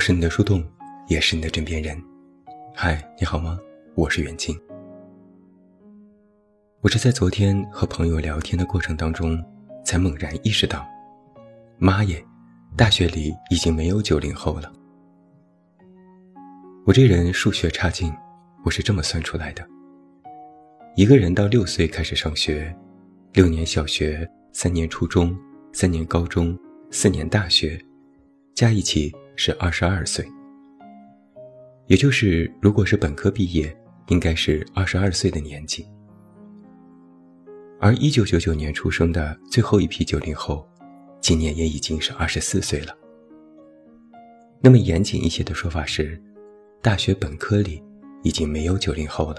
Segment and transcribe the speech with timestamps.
[0.00, 0.64] 是你的树洞，
[1.08, 1.94] 也是你的枕边人。
[2.74, 3.60] 嗨，你好吗？
[3.94, 4.58] 我是袁静。
[6.80, 9.38] 我是在昨天和朋友聊天的过程当中，
[9.84, 10.88] 才猛然意识到，
[11.76, 12.24] 妈耶，
[12.78, 14.72] 大学里已经没有九零后了。
[16.86, 18.10] 我这人数学差劲，
[18.64, 19.62] 我是这么算出来的：
[20.96, 22.74] 一个人到六岁开始上学，
[23.34, 25.38] 六年小学，三年初中，
[25.74, 26.58] 三年高中，
[26.90, 27.78] 四年大学，
[28.54, 29.14] 加一起。
[29.42, 30.22] 是二十二岁，
[31.86, 33.74] 也就是如果是本科毕业，
[34.08, 35.88] 应该是二十二岁的年纪。
[37.80, 40.68] 而一九九九年出生的最后一批九零后，
[41.22, 42.94] 今年也已经是二十四岁了。
[44.60, 46.22] 那么严谨一些的说法是，
[46.82, 47.82] 大学本科里
[48.22, 49.36] 已经没有九零后了。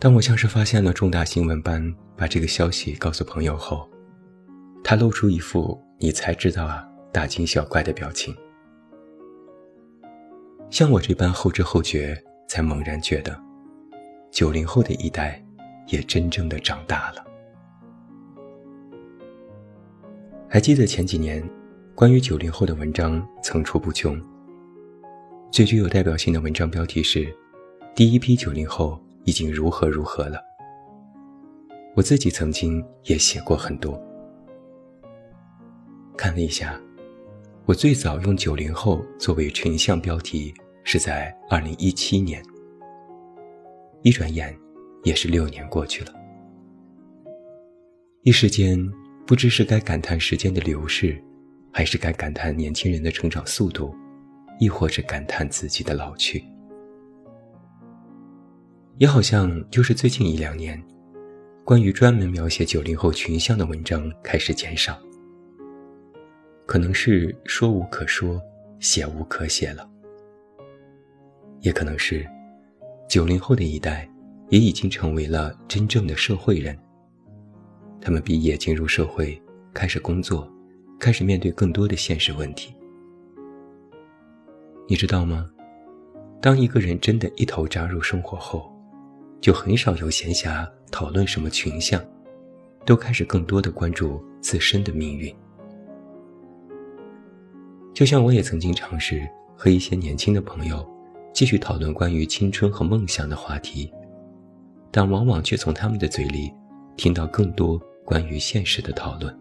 [0.00, 3.86] 当我像是发现了重大新闻般把这个消息告诉朋友后，
[4.82, 6.88] 他露出一副“你才知道啊”。
[7.12, 8.34] 大惊小怪的表情，
[10.70, 13.38] 像我这般后知后觉，才猛然觉得，
[14.30, 15.44] 九零后的一代
[15.88, 17.22] 也真正的长大了。
[20.48, 21.46] 还记得前几年，
[21.94, 24.18] 关于九零后的文章层出不穷。
[25.50, 27.30] 最具有代表性的文章标题是
[27.94, 30.40] ：“第一批九零后已经如何如何了。”
[31.94, 34.02] 我自己曾经也写过很多，
[36.16, 36.80] 看了一下。
[37.64, 42.42] 我最早用“九零后”作为群像标题是在二零一七年，
[44.02, 44.52] 一转眼
[45.04, 46.12] 也是六年过去了。
[48.24, 48.84] 一时间
[49.24, 51.22] 不知是该感叹时间的流逝，
[51.72, 53.94] 还是该感叹年轻人的成长速度，
[54.58, 56.44] 亦或是感叹自己的老去。
[58.98, 60.82] 也好像就是最近一两年，
[61.64, 65.00] 关于专门描写九零后群像的文章开始减少。
[66.66, 68.40] 可能是说无可说，
[68.78, 69.88] 写无可写了，
[71.60, 72.26] 也可能是
[73.08, 74.08] 九零后的一代
[74.48, 76.78] 也已经成为了真正的社会人。
[78.00, 79.40] 他们毕业进入社会，
[79.74, 80.50] 开始工作，
[80.98, 82.74] 开始面对更多的现实问题。
[84.88, 85.48] 你知道吗？
[86.40, 88.72] 当一个人真的一头扎入生活后，
[89.40, 92.02] 就很少有闲暇讨论什么群像，
[92.84, 95.34] 都开始更多的关注自身的命运。
[97.94, 100.86] 就像我也曾经尝试和一些年轻的朋友
[101.32, 103.92] 继续讨论关于青春和梦想的话题，
[104.90, 106.52] 但往往却从他们的嘴里
[106.96, 109.38] 听到更多关于现实的讨论。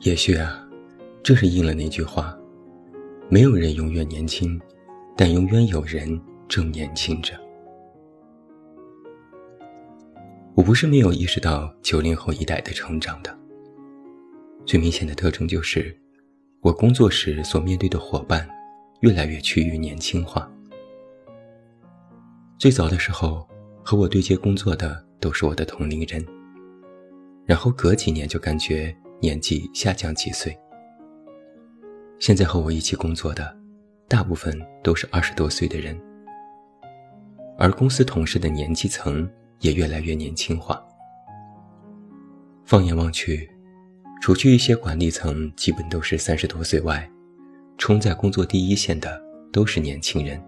[0.00, 0.64] 也许啊，
[1.24, 2.38] 这是应了那句话：
[3.28, 4.60] 没有人永远年轻，
[5.16, 7.34] 但永远有人正年轻着。
[10.54, 13.36] 我不是没有意识到九零后一代的成长的，
[14.64, 15.96] 最明显的特征就是。
[16.60, 18.46] 我工作时所面对的伙伴，
[19.00, 20.50] 越来越趋于年轻化。
[22.58, 23.46] 最早的时候，
[23.84, 26.26] 和我对接工作的都是我的同龄人，
[27.46, 30.56] 然后隔几年就感觉年纪下降几岁。
[32.18, 33.56] 现在和我一起工作的，
[34.08, 35.96] 大部分都是二十多岁的人，
[37.56, 39.30] 而公司同事的年纪层
[39.60, 40.84] 也越来越年轻化。
[42.64, 43.48] 放眼望去。
[44.20, 47.08] 除去一些管理层，基本都是三十多岁外，
[47.76, 49.20] 冲在工作第一线的
[49.52, 50.42] 都是年轻人。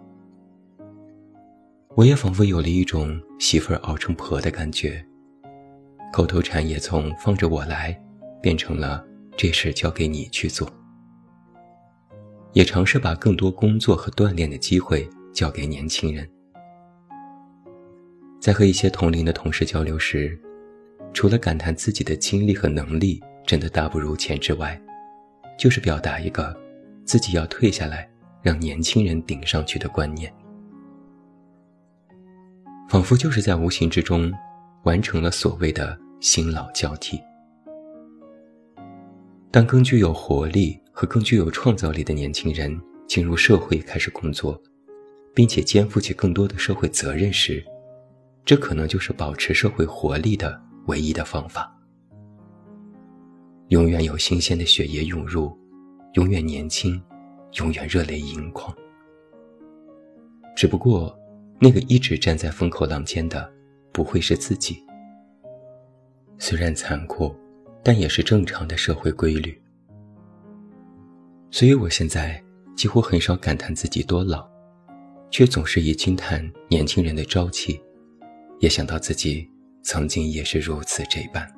[1.97, 5.05] 我也仿佛有了一种媳妇儿熬成婆的感觉，
[6.13, 7.99] 口头禅也从放着我来，
[8.43, 9.05] 变成了
[9.37, 10.69] 这事交给你去做。
[12.53, 16.29] 也尝试把更多工作和锻炼的机会交给年轻人。
[18.41, 20.37] 在和一些同龄的同事交流时，
[21.13, 24.81] 除了感叹自己的经历和能力，真的大不如前之外，
[25.59, 26.57] 就是表达一个
[27.05, 28.09] 自己要退下来，
[28.43, 30.33] 让年轻人顶上去的观念，
[32.89, 34.33] 仿佛就是在无形之中
[34.85, 37.21] 完成了所谓的新老交替。
[39.51, 44.63] 当更具有活力和更具有创造力的年轻人进入社会开始工作，
[45.35, 47.65] 并且肩负起更多的社会责任时，
[48.45, 51.77] 这可能就是保持社会活力的唯一的方法。
[53.71, 55.57] 永远有新鲜的血液涌入，
[56.15, 57.01] 永远年轻，
[57.61, 58.77] 永远热泪盈眶。
[60.57, 61.17] 只不过，
[61.61, 63.49] 那个一直站在风口浪尖的，
[63.93, 64.85] 不会是自己。
[66.37, 67.33] 虽然残酷，
[67.85, 69.57] 但也是正常的社会规律。
[71.53, 72.43] 所以我现在
[72.77, 74.45] 几乎很少感叹自己多老，
[75.31, 77.81] 却总是以惊叹年轻人的朝气，
[78.59, 79.49] 也想到自己
[79.85, 81.49] 曾经也是如此这般。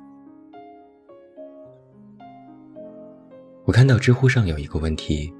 [3.65, 5.33] 我看到知乎上有一个问题：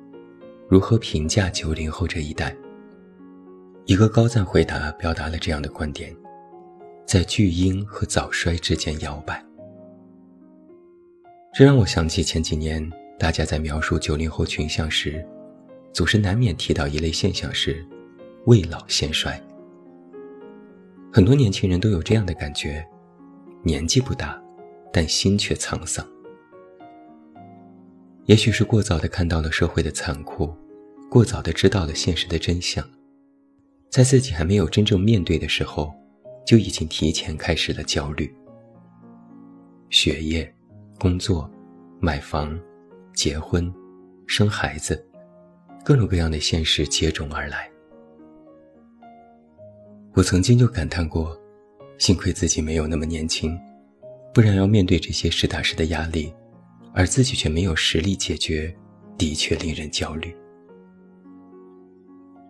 [0.70, 2.56] 如何评价九零后这一代？
[3.86, 6.16] 一个高赞回答表达了这样的观点：
[7.06, 9.44] 在巨婴和早衰之间摇摆。
[11.54, 12.90] 这让我想起前几年
[13.20, 15.22] 大家在描述九零后群像时，
[15.92, 17.86] 总是难免提到一类现象是
[18.46, 19.38] 未老先衰。
[21.12, 22.88] 很多年轻人都有这样的感觉：
[23.64, 24.42] 年纪不大，
[24.94, 26.08] 但心却沧桑。
[28.26, 30.54] 也许是过早的看到了社会的残酷，
[31.10, 32.88] 过早的知道了现实的真相，
[33.90, 35.94] 在自己还没有真正面对的时候，
[36.46, 38.34] 就已经提前开始了焦虑。
[39.90, 40.52] 学业、
[40.98, 41.52] 工作、
[42.00, 42.58] 买房、
[43.14, 43.72] 结婚、
[44.26, 45.06] 生孩子，
[45.84, 47.70] 各种各样的现实接踵而来。
[50.14, 51.38] 我曾经就感叹过，
[51.98, 53.60] 幸亏自己没有那么年轻，
[54.34, 56.34] 不然要面对这些实打实的压力。
[56.94, 58.74] 而自己却没有实力解决，
[59.18, 60.36] 的确令人焦虑。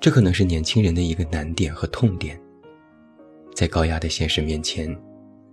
[0.02, 2.40] 这可能是年轻人的一个难点和痛点。
[3.56, 4.94] 在高压的现实面前，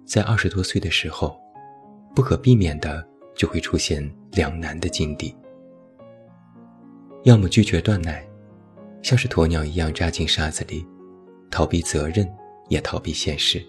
[0.05, 1.39] 在二十多岁的时候，
[2.17, 3.07] 不可避免的
[3.37, 4.03] 就会出现
[4.33, 5.37] 两难的境地：
[7.23, 8.27] 要么拒绝断奶，
[9.03, 10.85] 像是鸵鸟一样扎进沙子里，
[11.49, 12.29] 逃避责任，
[12.69, 13.61] 也逃避现实；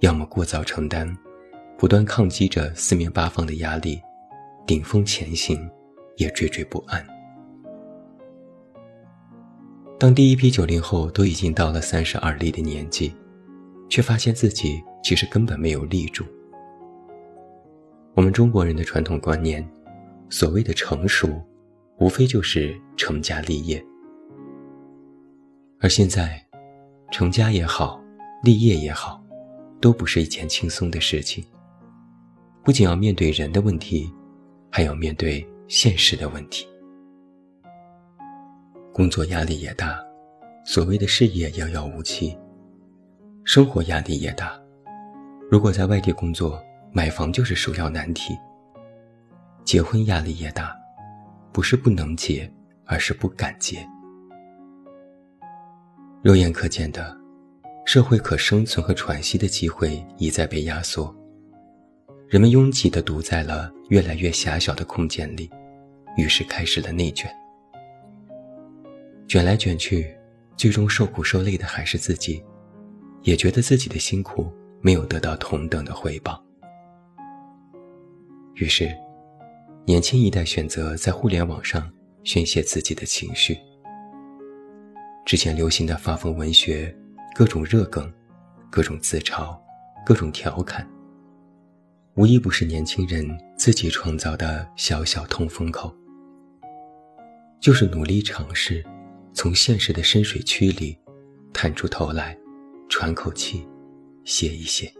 [0.00, 1.16] 要么过早承担。
[1.78, 4.02] 不断抗击着四面八方的压力，
[4.66, 5.70] 顶峰前行，
[6.16, 7.06] 也惴惴不安。
[9.96, 13.14] 当第一批九零后都已经到了三十而立的年纪，
[13.88, 16.24] 却发现自己其实根本没有立住。
[18.14, 19.64] 我们中国人的传统观念，
[20.28, 21.40] 所谓的成熟，
[22.00, 23.80] 无非就是成家立业。
[25.78, 26.44] 而现在，
[27.12, 28.02] 成家也好，
[28.42, 29.22] 立业也好，
[29.80, 31.44] 都不是一件轻松的事情。
[32.68, 34.12] 不仅要面对人的问题，
[34.70, 36.68] 还要面对现实的问题。
[38.92, 39.98] 工作压力也大，
[40.66, 42.36] 所谓的事业遥遥无期；
[43.42, 44.52] 生活压力也大，
[45.50, 46.62] 如果在外地工作，
[46.92, 48.36] 买房就是首要难题。
[49.64, 50.76] 结婚压力也大，
[51.50, 52.52] 不是不能结，
[52.84, 53.78] 而是不敢结。
[56.20, 57.16] 肉眼可见的，
[57.86, 61.17] 社会可生存和喘息的机会一再被压缩。
[62.28, 65.50] 人们拥挤地堵在了越来越狭小的空间里，
[66.18, 67.30] 于是开始了内卷。
[69.26, 70.14] 卷来卷去，
[70.54, 72.44] 最终受苦受累的还是自己，
[73.22, 74.52] 也觉得自己的辛苦
[74.82, 76.38] 没有得到同等的回报。
[78.56, 78.94] 于是，
[79.86, 81.90] 年轻一代选择在互联网上
[82.24, 83.56] 宣泄自己的情绪。
[85.24, 86.94] 之前流行的发疯文学，
[87.34, 88.12] 各种热梗，
[88.68, 89.58] 各种自嘲，
[90.04, 90.86] 各种调侃。
[92.18, 93.24] 无一不是年轻人
[93.56, 95.94] 自己创造的小小通风口，
[97.60, 98.84] 就是努力尝试，
[99.32, 100.98] 从现实的深水区里
[101.52, 102.36] 探出头来，
[102.88, 103.64] 喘口气，
[104.24, 104.92] 歇一歇。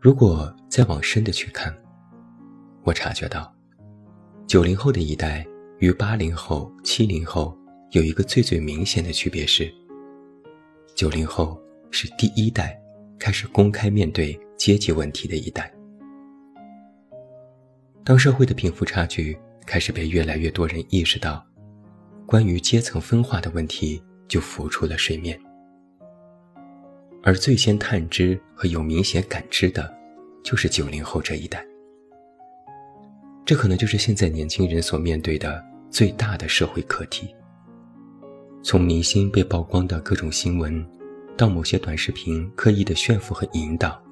[0.00, 1.72] 如果再往深的去看，
[2.82, 3.54] 我察觉到，
[4.48, 5.46] 九零后的一代
[5.78, 7.56] 与八零后、七零后
[7.92, 9.72] 有一个最最明显的区别是，
[10.96, 11.56] 九零后
[11.92, 12.76] 是第一代。
[13.18, 15.72] 开始公开面对阶级问题的一代。
[18.04, 21.44] 当社会的贫富差距开始被越来越多人意识到，
[22.24, 25.38] 关于阶层分化的问题就浮出了水面。
[27.22, 29.92] 而最先探知和有明显感知的，
[30.42, 31.62] 就是九零后这一代。
[33.44, 37.34] 这可能就是现在年轻人所面对的最大的社会课题。
[38.62, 40.97] 从明星被曝光的各种新闻。
[41.38, 44.02] 到某些短视频刻意的炫富和引导，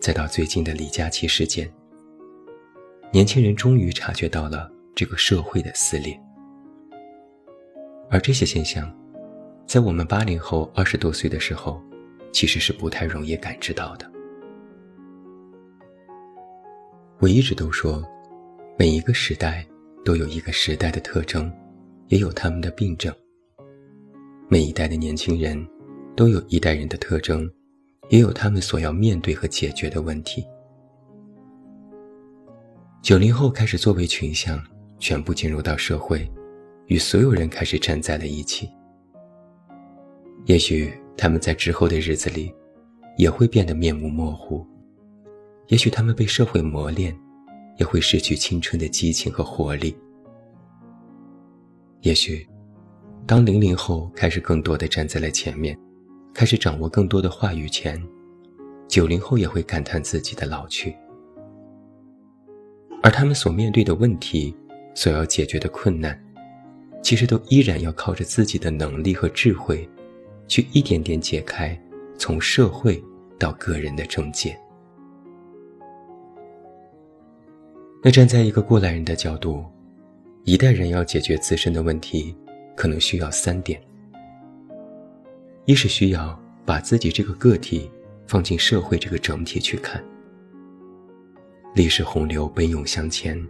[0.00, 1.72] 再到最近的李佳琦事件，
[3.12, 6.20] 年轻人终于察觉到了这个社会的撕裂。
[8.10, 8.92] 而这些现象，
[9.68, 11.80] 在我们八零后二十多岁的时候，
[12.32, 14.10] 其实是不太容易感知到的。
[17.20, 18.02] 我一直都说，
[18.76, 19.64] 每一个时代
[20.04, 21.52] 都有一个时代的特征，
[22.08, 23.14] 也有他们的病症。
[24.48, 25.64] 每一代的年轻人。
[26.16, 27.50] 都有一代人的特征，
[28.08, 30.46] 也有他们所要面对和解决的问题。
[33.02, 34.62] 九零后开始作为群像，
[34.98, 36.30] 全部进入到社会，
[36.86, 38.70] 与所有人开始站在了一起。
[40.46, 42.54] 也许他们在之后的日子里，
[43.16, 44.64] 也会变得面目模糊；
[45.66, 47.14] 也许他们被社会磨练，
[47.78, 49.96] 也会失去青春的激情和活力。
[52.02, 52.46] 也许，
[53.26, 55.78] 当零零后开始更多的站在了前面。
[56.34, 58.02] 开始掌握更多的话语权，
[58.88, 60.92] 九零后也会感叹自己的老去。
[63.00, 64.52] 而他们所面对的问题，
[64.94, 66.20] 所要解决的困难，
[67.02, 69.88] 其实都依然要靠着自己的能力和智慧，
[70.48, 71.80] 去一点点解开
[72.18, 73.00] 从社会
[73.38, 74.58] 到个人的症结。
[78.02, 79.64] 那站在一个过来人的角度，
[80.42, 82.36] 一代人要解决自身的问题，
[82.74, 83.80] 可能需要三点：
[85.64, 87.90] 一是需要把自己这个个体
[88.26, 90.02] 放进社会这个整体去看。
[91.74, 93.40] 历史洪流奔涌向前，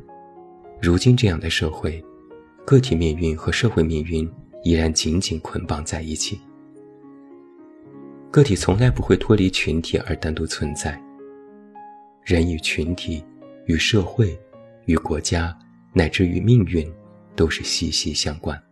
[0.81, 2.03] 如今这样的社会，
[2.65, 4.31] 个体命运和社会命运
[4.63, 6.41] 依然紧紧捆绑在一起。
[8.31, 11.01] 个体从来不会脱离群体而单独存在，
[12.25, 13.25] 人与群体。
[13.67, 14.39] 与社会、
[14.85, 15.59] 与国家，
[15.95, 16.87] 乃至于命运，
[17.35, 18.63] 都是息息相关。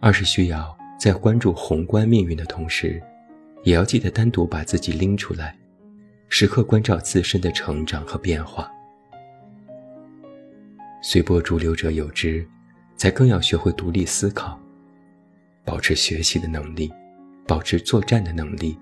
[0.00, 3.00] 二是需要在关注宏观命运的同时，
[3.62, 5.56] 也要记得单独把自己拎出来，
[6.28, 8.70] 时刻关照自身的成长和变化。
[11.02, 12.46] 随波逐流者有之，
[12.96, 14.60] 才更要学会独立思考，
[15.64, 16.92] 保持学习的能力，
[17.46, 18.76] 保持作战的能力，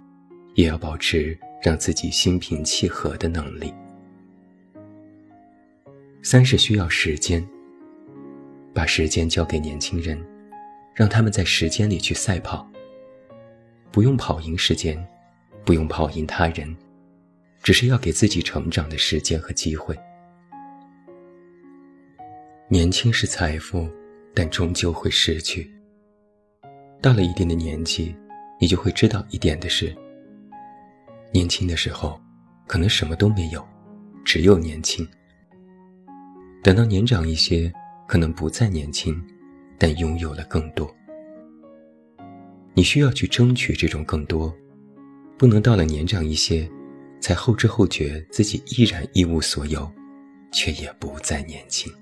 [0.55, 1.39] 也要保持。
[1.63, 3.75] 让自己心平气和的能力。
[6.23, 7.45] 三是需要时间，
[8.73, 10.23] 把时间交给年轻人，
[10.97, 12.67] 让他们在时间里去赛跑，
[13.93, 15.07] 不用跑赢时间，
[15.63, 16.75] 不用跑赢他人，
[17.63, 19.95] 只是要给自己成长的时间和机会。
[22.67, 23.87] 年轻是财富，
[24.35, 25.71] 但终究会失去。
[27.03, 28.17] 到了一定的年纪，
[28.59, 29.95] 你就会知道一点的是。
[31.31, 32.19] 年轻的时候，
[32.67, 33.63] 可能什么都没有，
[34.25, 35.07] 只有年轻。
[36.63, 37.71] 等到年长一些，
[38.09, 39.23] 可能不再年轻，
[39.79, 40.95] 但拥有了更多。
[42.75, 44.55] 你需要去争取这种更多，
[45.39, 46.69] 不能到了年长一些，
[47.21, 49.91] 才后知后觉自己依然一无所有，
[50.53, 51.93] 却也不再年轻。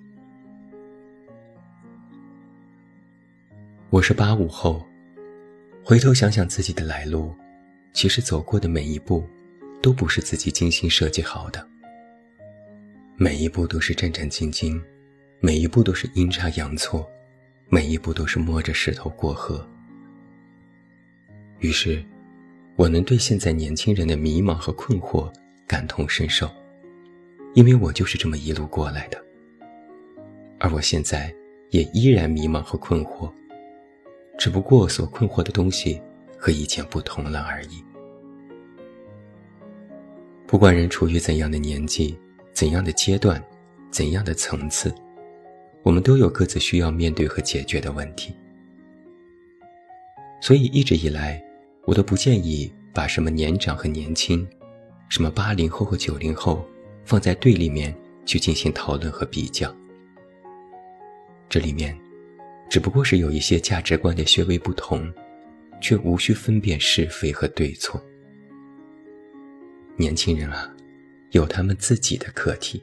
[3.91, 4.85] 我是八五后，
[5.85, 7.33] 回头想想自己的来路。
[7.93, 9.25] 其实走过的每一步，
[9.81, 11.65] 都不是自己精心设计好的。
[13.17, 14.83] 每一步都是战战兢兢，
[15.39, 17.09] 每一步都是阴差阳错，
[17.75, 19.69] 每一步都是摸着石头过河。
[21.59, 22.01] 于是，
[22.77, 25.29] 我能对现在年轻人的迷茫和困惑
[25.67, 26.49] 感同身受，
[27.55, 29.21] 因为我就是这么一路过来的。
[30.61, 31.35] 而我现在
[31.71, 33.29] 也依然迷茫和困惑，
[34.39, 36.01] 只不过所困惑的东西。
[36.37, 37.83] 和以前不同了而已。
[40.47, 42.15] 不管人处于怎样的年纪、
[42.53, 43.43] 怎样的阶段、
[43.91, 44.95] 怎样的层次，
[45.85, 48.35] 我们都有各自需要面对和解决的问题。
[50.41, 51.41] 所以一直以来，
[51.85, 54.45] 我都不建议把什么年长和年轻、
[55.09, 56.67] 什么八零后和九零后
[57.05, 57.95] 放在对立面
[58.27, 59.73] 去进行讨论和比较。
[61.49, 61.97] 这里面，
[62.69, 65.09] 只不过是有一些价值观的略微不同。
[65.81, 68.03] 却无需分辨是非和对错。
[69.99, 70.75] 年轻人啊，
[71.33, 72.83] 有他们自己的课题。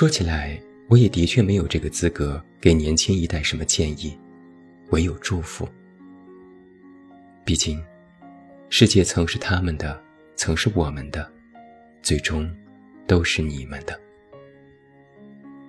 [0.00, 4.18] 说起来，我也的确没有这个资格给年轻一代什么建议，
[4.92, 5.68] 唯有祝福。
[7.44, 7.78] 毕竟，
[8.70, 10.02] 世界曾是他们的，
[10.36, 11.30] 曾是我们的，
[12.00, 12.50] 最终
[13.06, 14.00] 都是你们的。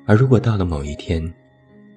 [0.06, 1.22] 而如果到了某一天，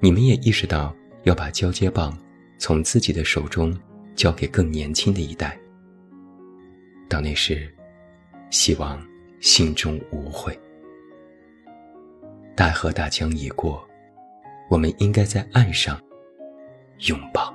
[0.00, 2.18] 你们也意识到要把交接棒。
[2.58, 3.78] 从自己的手中
[4.16, 5.56] 交给更年轻的一代。
[7.08, 7.72] 到那时，
[8.50, 9.00] 希望
[9.38, 10.58] 心中无悔。
[12.84, 13.82] 大河大江已过，
[14.68, 15.98] 我们应该在岸上
[17.08, 17.50] 拥抱。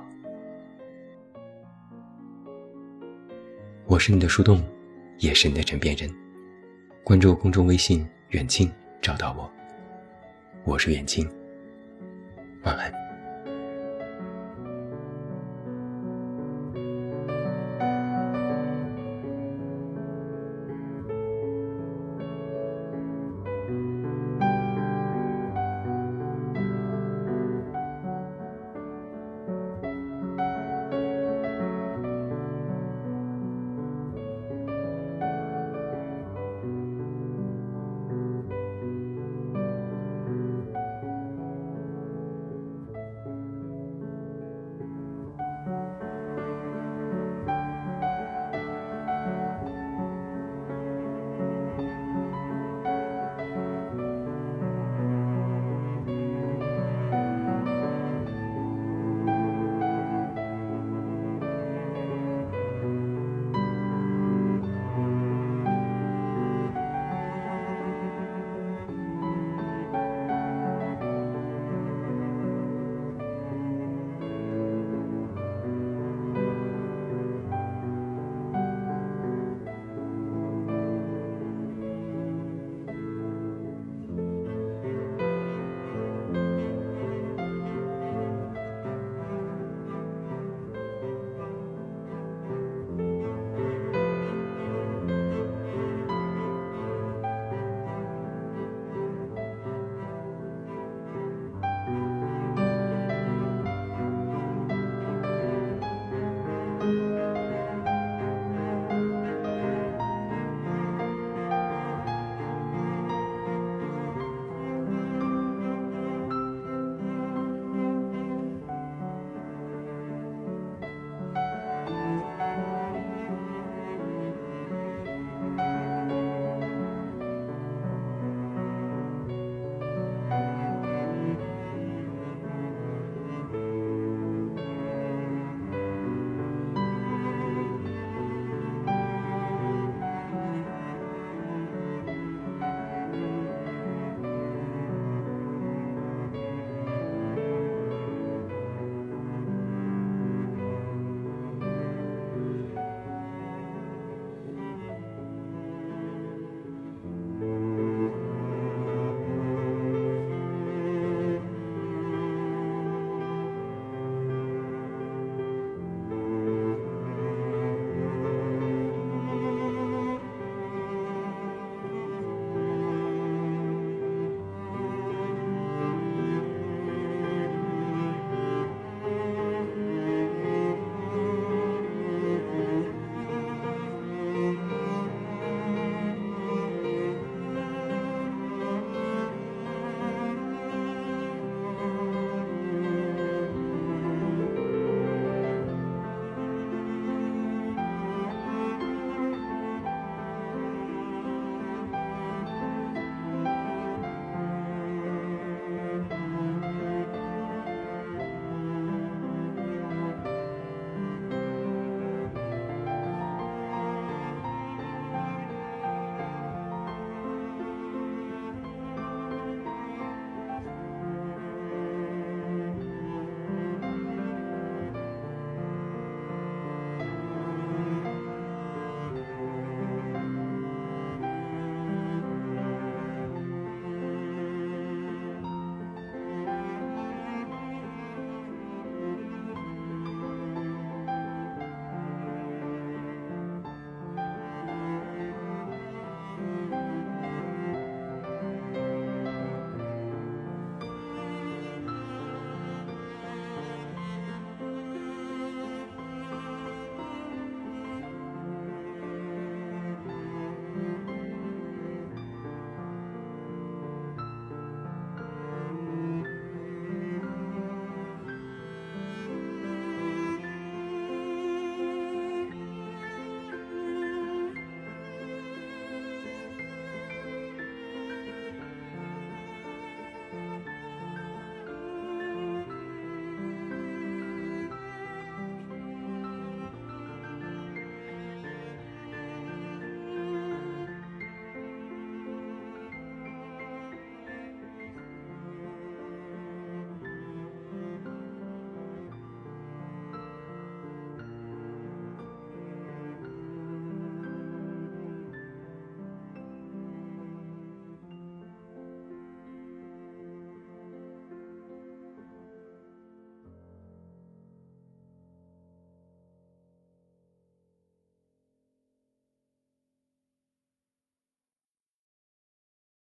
[3.86, 4.60] 我是你的树洞，
[5.18, 6.12] 也是你的枕边人。
[7.04, 8.68] 关注公众微信“远近”，
[9.00, 9.48] 找到我。
[10.64, 11.24] 我是远近，
[12.64, 12.99] 晚安。